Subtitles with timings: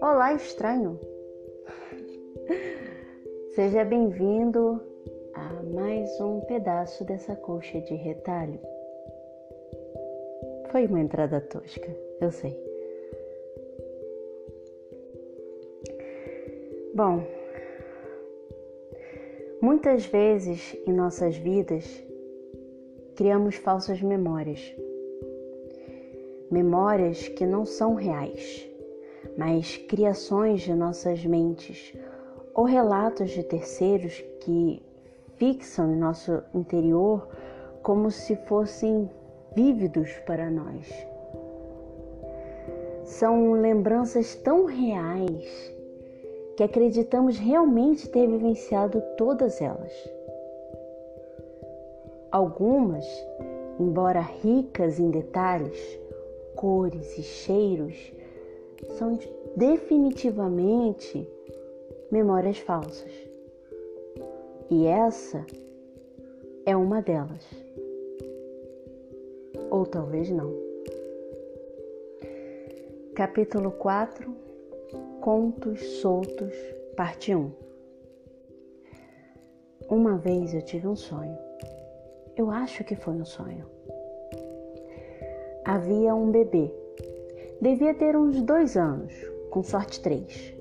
[0.00, 1.00] Olá, estranho!
[3.54, 4.82] Seja bem-vindo
[5.32, 8.58] a mais um pedaço dessa coxa de retalho.
[10.70, 11.88] Foi uma entrada tosca,
[12.20, 12.54] eu sei.
[16.94, 17.24] Bom,
[19.62, 22.11] muitas vezes em nossas vidas
[23.14, 24.74] criamos falsas memórias.
[26.50, 28.68] Memórias que não são reais,
[29.36, 31.94] mas criações de nossas mentes
[32.54, 34.82] ou relatos de terceiros que
[35.36, 37.28] fixam em nosso interior
[37.82, 39.10] como se fossem
[39.54, 40.88] vívidos para nós.
[43.04, 45.72] São lembranças tão reais
[46.56, 49.92] que acreditamos realmente ter vivenciado todas elas.
[52.32, 53.04] Algumas,
[53.78, 55.78] embora ricas em detalhes,
[56.56, 58.10] cores e cheiros,
[58.96, 59.18] são
[59.54, 61.28] definitivamente
[62.10, 63.12] memórias falsas.
[64.70, 65.44] E essa
[66.64, 67.44] é uma delas.
[69.70, 70.50] Ou talvez não.
[73.14, 74.34] Capítulo 4
[75.20, 76.54] Contos Soltos,
[76.96, 77.52] Parte 1
[79.90, 81.51] Uma vez eu tive um sonho.
[82.36, 83.66] Eu acho que foi um sonho.
[85.64, 86.72] Havia um bebê.
[87.60, 89.12] Devia ter uns dois anos,
[89.50, 90.54] com sorte três.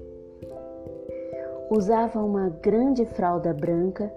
[1.69, 4.11] Usava uma grande fralda branca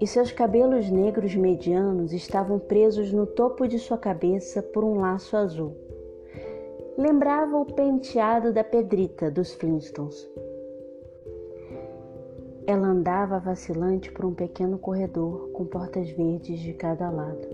[0.00, 5.36] e seus cabelos negros medianos estavam presos no topo de sua cabeça por um laço
[5.36, 5.76] azul.
[6.96, 10.26] Lembrava o penteado da Pedrita dos Flintstones.
[12.68, 17.48] Ela andava vacilante por um pequeno corredor com portas verdes de cada lado.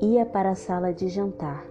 [0.00, 1.66] Ia para a sala de jantar.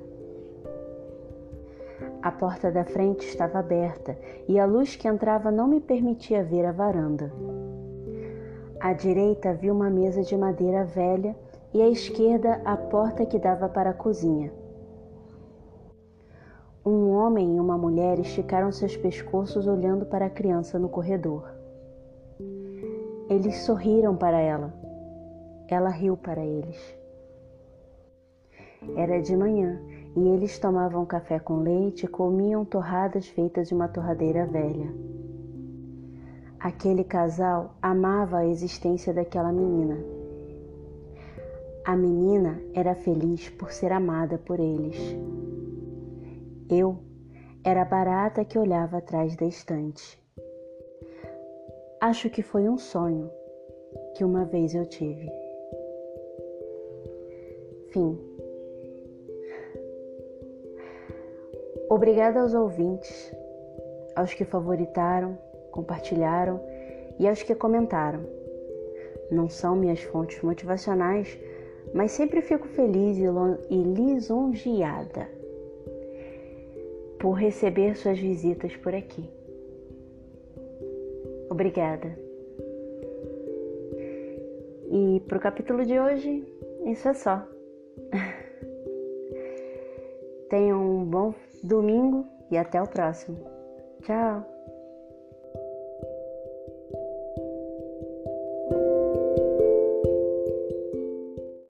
[2.21, 4.15] A porta da frente estava aberta
[4.47, 7.33] e a luz que entrava não me permitia ver a varanda.
[8.79, 11.35] À direita havia uma mesa de madeira velha
[11.73, 14.53] e à esquerda a porta que dava para a cozinha.
[16.85, 21.60] Um homem e uma mulher esticaram seus pescoços olhando para a criança no corredor.
[23.31, 24.73] Eles sorriram para ela.
[25.69, 26.77] Ela riu para eles.
[28.93, 29.81] Era de manhã
[30.17, 34.93] e eles tomavam café com leite e comiam torradas feitas de uma torradeira velha.
[36.59, 39.97] Aquele casal amava a existência daquela menina.
[41.85, 44.97] A menina era feliz por ser amada por eles.
[46.69, 46.97] Eu
[47.63, 50.20] era a barata que olhava atrás da estante.
[52.01, 53.29] Acho que foi um sonho
[54.15, 55.31] que uma vez eu tive.
[57.91, 58.17] Fim.
[61.87, 63.31] Obrigada aos ouvintes,
[64.15, 65.37] aos que favoritaram,
[65.69, 66.59] compartilharam
[67.19, 68.25] e aos que comentaram.
[69.29, 71.37] Não são minhas fontes motivacionais,
[71.93, 73.19] mas sempre fico feliz
[73.69, 75.29] e lisonjeada
[77.19, 79.29] por receber suas visitas por aqui.
[81.51, 82.17] Obrigada.
[84.89, 86.47] E para o capítulo de hoje,
[86.85, 87.45] isso é só.
[90.49, 93.37] Tenham um bom domingo e até o próximo.
[94.01, 94.60] Tchau!